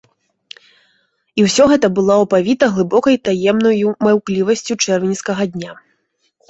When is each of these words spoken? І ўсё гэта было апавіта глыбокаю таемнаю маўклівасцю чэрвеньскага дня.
І 1.41 1.45
ўсё 1.49 1.67
гэта 1.73 1.87
было 1.99 2.15
апавіта 2.23 2.71
глыбокаю 2.75 3.15
таемнаю 3.29 3.87
маўклівасцю 4.09 4.73
чэрвеньскага 4.83 5.43
дня. 5.57 5.71